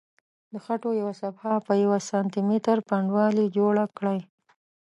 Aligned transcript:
د 0.51 0.53
خټو 0.65 0.89
یوه 1.01 1.13
صفحه 1.21 1.53
په 1.67 1.73
یوه 1.83 1.99
سانتي 2.09 2.41
متر 2.49 2.77
پنډوالي 2.89 3.45
جوړه 3.57 3.83
کړئ. 3.97 4.19